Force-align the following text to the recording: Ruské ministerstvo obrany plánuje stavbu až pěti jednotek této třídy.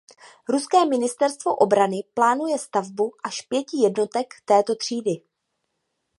Ruské 0.49 0.81
ministerstvo 0.85 1.55
obrany 1.55 2.03
plánuje 2.13 2.59
stavbu 2.59 3.11
až 3.23 3.41
pěti 3.41 3.77
jednotek 3.83 4.33
této 4.45 4.75
třídy. 4.75 5.21